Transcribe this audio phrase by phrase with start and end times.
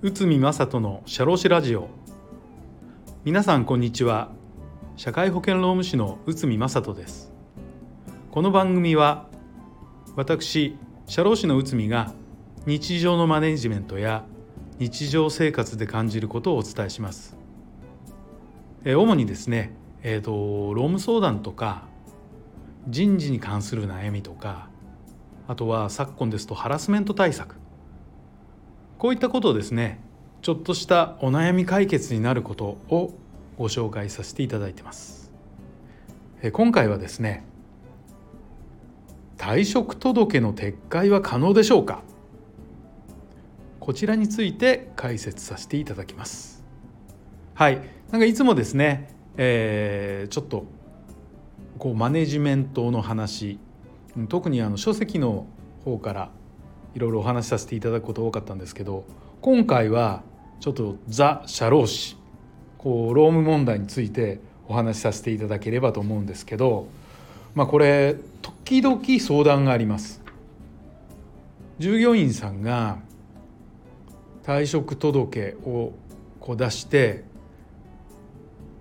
[0.00, 1.90] 内海正人の社労士ラジオ。
[3.22, 4.30] 皆さんこんにちは。
[4.96, 7.30] 社会保険労務士の内海正人です。
[8.30, 9.28] この番組は
[10.16, 12.14] 私社労士の内海が
[12.64, 14.24] 日常のマネジメントや
[14.78, 17.36] 日常生活で感じることをお伝えします。
[18.86, 21.86] 主にですね、えーと、労務相談とか
[22.88, 24.70] 人事に関する悩みとか
[25.48, 27.56] あとは昨今ですとハラスメント対策。
[28.98, 29.98] こういったことをですね
[30.42, 33.14] ちょっとしたお悩み解決になることを
[33.56, 35.32] ご紹介させていただいてます。
[36.52, 37.44] 今回はですね
[39.36, 42.02] 退職届の撤回は可能でしょうか？
[43.80, 46.62] こちらについて解説させていただきます。
[47.54, 47.80] はい。
[48.10, 50.66] なんかいつもですね、えー、ちょっと
[51.78, 53.58] こうマネジメントの話
[54.28, 55.46] 特にあの書籍の
[55.84, 56.30] 方から
[56.94, 59.04] いろいろお話しさせていただくこと多かったんですけど
[59.40, 60.22] 今回は
[60.60, 62.16] ちょっとザ・社労士
[62.78, 66.88] こう労務問題についてお話しさせていただければと思うんですけど
[67.54, 70.22] まあこれ時々相談があります。
[71.78, 72.98] 従業員さんが
[74.42, 75.92] 退職届を
[76.40, 77.24] こう出して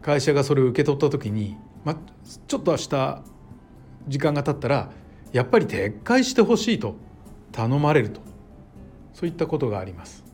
[0.00, 1.96] 会社がそれを受け取った時に、ま、
[2.46, 3.22] ちょっと明日
[4.06, 4.90] 時間が経ったら
[5.34, 6.94] やっぱり撤回してほしいと
[7.50, 8.20] 頼まれると。
[9.14, 10.24] そういったことがあります。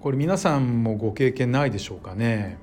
[0.00, 2.58] これ皆さんもご経験ないでしょうかね。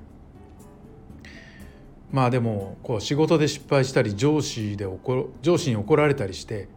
[2.12, 6.68] まあでもこう仕事で失敗したり上司で怒上司に怒られたりして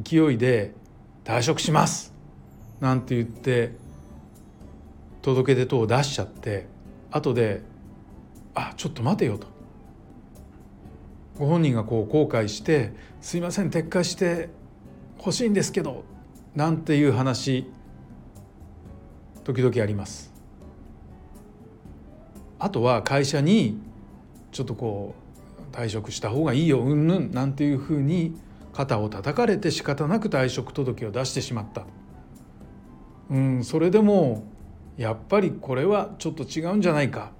[0.00, 0.72] 勢いで
[1.24, 2.12] 「退職します!」
[2.80, 3.72] なんて言って
[5.20, 6.66] 届け出等を出しちゃって
[7.10, 7.62] 後で
[8.54, 9.46] 「あちょっと待てよ」と。
[11.38, 14.50] ご本人がこう後悔して「すいません撤回して
[15.18, 16.04] 欲しいんですけど
[16.54, 17.66] なんていう話
[19.44, 20.32] 時々あります。
[22.58, 23.80] あとは会社に
[24.52, 25.14] ちょっとこ
[25.72, 28.36] う退職した方がいいようんぬんなんていうふうに
[28.72, 31.84] 肩を叩かれて仕方なく退職届を出してしまった。
[33.30, 34.44] うんそれでも
[34.96, 37.32] やっぱりこれはちょっと違うんじゃないか、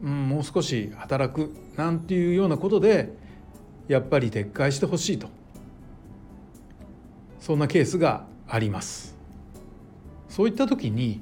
[0.00, 3.12] うん、もう少し働くなんていうようなことで
[3.90, 5.28] やっぱり撤回してほしいと。
[7.40, 9.16] そんなケースがあります。
[10.28, 11.20] そういった時に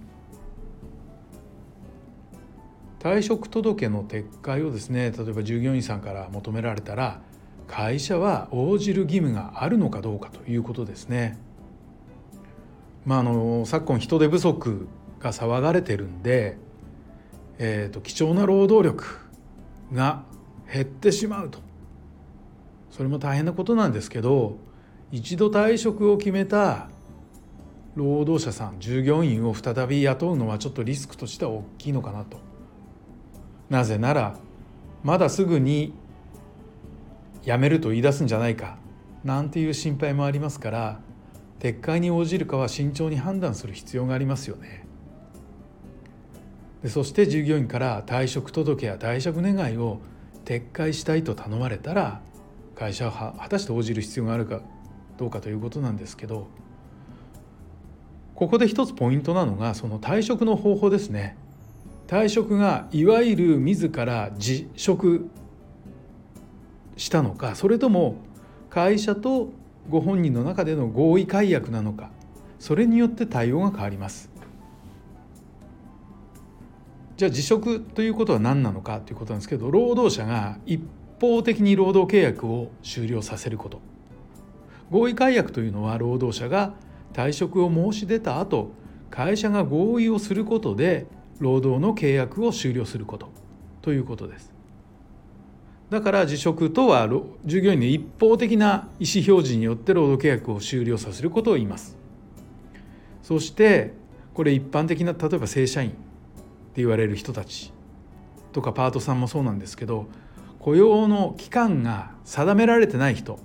[3.01, 7.23] 退職届の撤回をですね例えば従業員さんから求められたら
[7.69, 11.39] 会社は応じる義務があるのかどうかということですね。
[13.07, 14.87] まあ、あの昨今人手不足
[15.21, 16.59] が騒がれてるんで、
[17.59, 19.07] えーと、貴重な労働力
[19.91, 20.25] が
[20.71, 21.67] 減ってしまうと。
[22.91, 24.57] それも大変なことなんですけど
[25.11, 26.89] 一度退職を決めた
[27.95, 32.39] 労働者さん従業員を再び雇うのはちょっとリスクとしては大きいのかなと。
[33.69, 34.37] なぜなら
[35.03, 35.93] まだすぐに
[37.43, 38.79] 辞めると言い出すんじゃないか
[39.25, 41.01] なんていう心配もありますから
[41.61, 44.87] 撤回に応じるかは慎重に判断する必要がありますよね。
[46.83, 50.01] でそして従業員から退職届や退職願を
[50.45, 52.21] 撤回したいと頼まれたら
[52.79, 54.61] 会社は果たして応じる必要があるか
[55.17, 56.47] どうかということなんですけど
[58.37, 61.37] ここで一つポイントなのがその退職の方法ですね。
[62.07, 65.29] 退職がいわゆる自ら辞職
[66.97, 68.15] したのかそれとも
[68.71, 69.51] 会社と
[69.91, 72.11] ご本人の中での合意解約なのか
[72.61, 74.31] それによって対応が変わります。
[77.17, 80.81] じゃあ辞職ということは何なのかということなんですけど労働者が一
[81.21, 83.81] 方的に労働契約を終了させること。
[84.91, 86.75] 合意解約というのは労働者が
[87.13, 88.71] 退職を申し出た後
[89.11, 91.07] 会社が合意をすることで
[91.41, 93.29] 労働の契約を終了すること
[93.83, 94.53] ということです。
[95.91, 97.09] だから辞職とは
[97.47, 101.97] 従業員の一方的な意思表示によって労働契約を終了させることを言います。
[103.23, 103.95] そして
[104.35, 105.97] これ一般的な例えば正社員って
[106.77, 107.73] 言われる人たち
[108.53, 110.07] とかパートさんもそうなんですけど
[110.69, 113.39] 雇用の期間が定められてない人。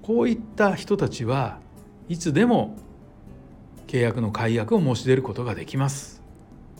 [0.00, 1.58] こういった人たちは
[2.08, 2.78] いつでも
[3.86, 6.22] 契約の解約を申し出ることができます。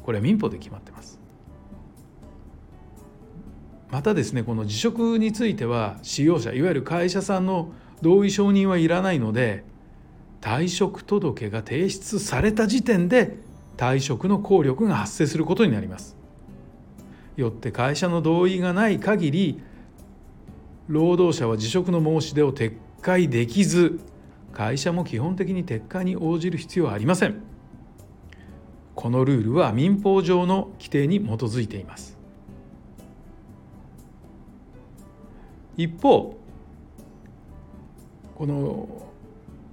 [0.02, 1.20] これは民法で決まってます。
[3.90, 9.62] またですねこの辞職については使用者いわゆる会社さんの同意承認はいらないので
[10.40, 13.36] 退職届が提出された時点で
[13.76, 16.17] 退職の効力が発生することになります。
[17.40, 19.60] よって会社の同意がない限り
[20.88, 24.00] 労働者は辞職の申し出を撤会できず
[24.52, 27.40] 会社も基本的に撤回に応じる必要はありません。
[28.96, 32.18] このルールは民法上の規定に基づいています。
[35.76, 36.36] 一方
[38.34, 38.88] この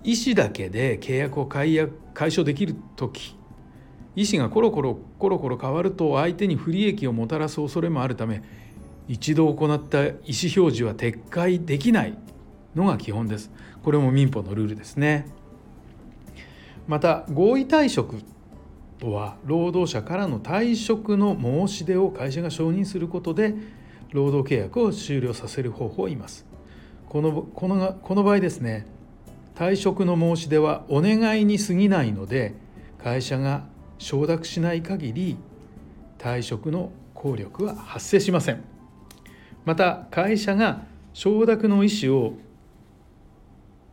[0.04, 3.36] 意思だけで契約を解約解消できる時
[4.16, 8.42] 意思がコロコロコロコロ変わると相手に不利益をもたらす恐れもあるため
[9.08, 12.18] 一度行った意思表示は撤回できない
[12.76, 13.52] のが基本です。
[13.84, 15.28] これも民法のルールですね。
[16.88, 18.22] また合意退職
[19.00, 23.56] とは労働者からの退職の申し出を会社が承認することで
[24.12, 26.46] 労働契約を終了させる方法を言います。
[27.10, 28.86] このこのこの場合ですね
[29.56, 32.56] 退職の申し出はお願いに過ぎないので
[33.02, 33.64] 会社が
[33.98, 35.38] 承諾しない限り
[36.18, 38.64] 退職の効力は発生しません
[39.66, 40.84] また会社が
[41.14, 42.38] 承諾の意思を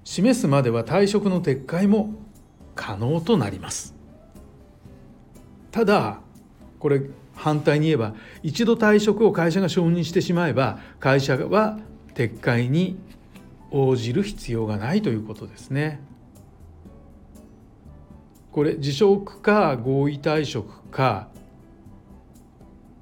[0.04, 2.14] 示すまでは退職の撤回も
[2.74, 3.94] 可能となります
[5.70, 6.20] ただ
[6.78, 7.02] これ
[7.34, 11.78] 反対に言えば一度退職を会社が承認してしまえば会社は
[12.14, 12.98] 撤回に
[13.70, 16.00] 応じる必要がないということですね。
[18.52, 21.28] これ辞職か合意退職か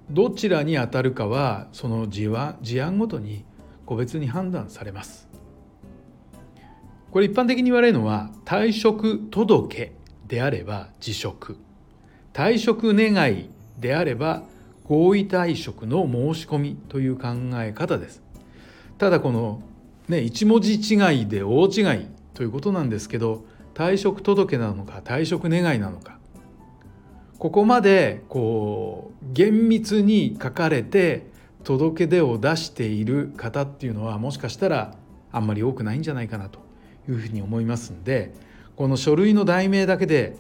[0.09, 3.45] どちらに当たるかはその事案ごとに
[3.85, 5.29] 個別に判断されます。
[7.11, 9.93] これ一般的に言われるのは退職届
[10.29, 11.57] であれば辞職
[12.33, 13.51] 退職願い
[13.81, 14.45] であれば
[14.85, 18.23] 合意退職の申し込みという考え方です。
[18.99, 19.63] ただこの
[20.09, 23.45] ね一文字違いで大違いということなんですけど
[23.81, 26.19] 退職届なのか退職願いなのか。
[27.39, 31.31] ここまでこう厳密に書かれて
[31.65, 34.95] 届け出を出している方っていうのはもしかしたら
[35.33, 36.59] あんまり多くないんじゃないかなと
[37.09, 38.35] いうふうに思いますんで
[38.77, 40.37] この書類の題名だけで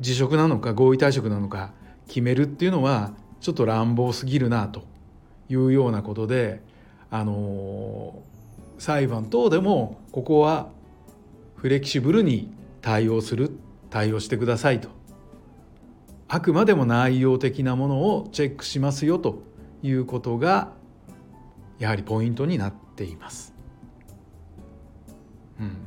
[0.00, 1.72] 辞職なのか合意退職なのか
[2.06, 4.82] 決めるっていうのはちょっと乱暴すぎるなと
[5.48, 6.60] いうようなことで
[7.10, 8.22] あの
[8.76, 10.68] 裁判等でもここは
[11.62, 13.52] フレキシブルに対応する
[13.88, 14.88] 対応してくださいと
[16.26, 19.44] あくまでも内容的なものをチェックしますよと
[19.80, 20.72] いうことが
[21.78, 23.54] やはりポイントになっています。
[25.60, 25.86] うん、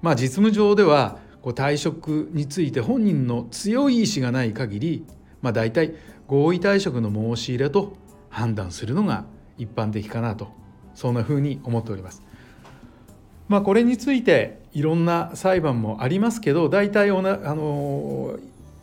[0.00, 5.06] まあ実務上ではこう退職について本人の強い意志がない限り、
[5.40, 5.96] まあ、大体
[6.28, 7.96] 合意退職の申し入れと
[8.28, 9.24] 判断するのが
[9.58, 10.52] 一般的かなと
[10.94, 12.22] そんなふうに思っております。
[13.52, 18.38] まあ、これについていろんな裁判もありますけど大体おなあの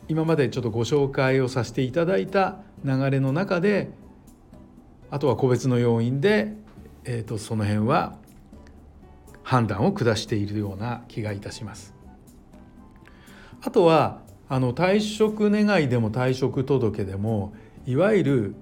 [0.06, 3.90] 今までちょっとご紹介をさせていただいた流れの中で
[5.10, 6.54] あとは個別の要因で、
[7.04, 8.14] えー、とその辺は
[9.42, 11.92] 判断を下しているような気がいたします。
[13.62, 17.54] あとはあの退職願いでも退職届でも
[17.86, 18.54] いわゆる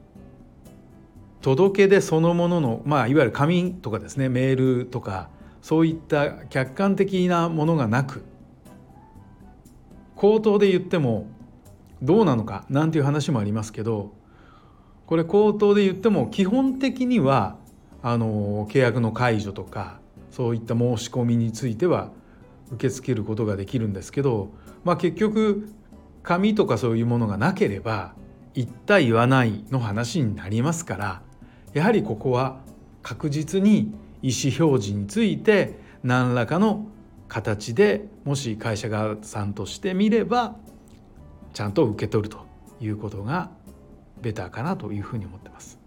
[1.42, 5.28] 届け出そのものの、まあ、いわゆる紙とかですねメールとか
[5.62, 8.24] そういった客観的なものがなく
[10.16, 11.26] 口頭で言っても
[12.02, 14.12] どうなのかなんていう話もありますけど
[15.06, 17.56] これ口頭で言っても基本的には
[18.02, 20.00] あの契約の解除とか
[20.30, 22.10] そういった申し込みについては
[22.70, 24.50] 受け付けることができるんですけど
[24.84, 25.68] まあ、結局
[26.22, 28.14] 紙とかそういうものがなければ
[28.54, 31.22] 言った言わないの話になりますから
[31.74, 32.60] やはりここは
[33.02, 36.86] 確実に意思表示について何らかの
[37.28, 40.56] 形でもし会社側さんとしてみれば
[41.52, 42.46] ちゃんと受け取ると
[42.80, 43.50] いうことが
[44.20, 45.78] ベターかなというふうに思ってます。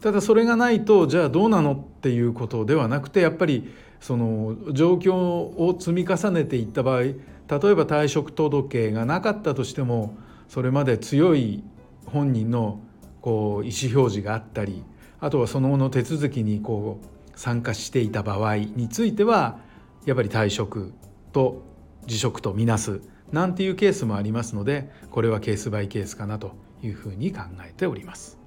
[0.00, 7.16] ただそれがないとじゃあどうなのっていうことではなくてやっぱりその状況を積み重ねていった場合例え
[7.46, 10.16] ば退職届がなかったとしても
[10.48, 11.62] それまで強い
[12.06, 12.80] 本人の
[13.20, 14.82] こう意思表示があったり
[15.20, 19.58] あとはその後の手続きにこう参加していた場合については
[20.04, 20.92] やっぱり退職
[21.32, 21.62] と
[22.06, 28.38] 辞職とみなすなんていうケースもありますのでこれはケースバイケースかなというふうに考えております。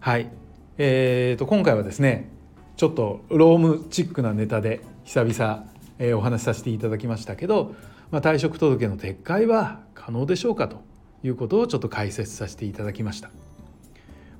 [0.00, 0.30] はい、
[0.78, 2.30] えーと、今回はですね
[2.76, 5.66] ちょっとロームチックなネタで久々、
[5.98, 7.74] えー、お話しさせていただきましたけど
[8.12, 10.82] まあ、退職届の撤回は可能でしょうかと
[11.24, 13.30] いうことをちょっと解説させていただきました。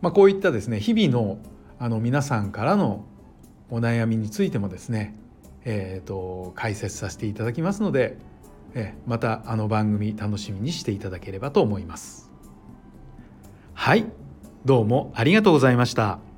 [0.03, 1.39] まあ、こういったですね日々の
[1.79, 3.07] あの皆さんからの
[3.73, 5.15] お悩みについてもですね、
[5.65, 8.19] えーと、解説させていただきますので、
[8.75, 12.31] えまたあの番組楽しみにしていただければと思います。
[13.73, 14.05] はい
[14.67, 16.32] どうもありがとうございました。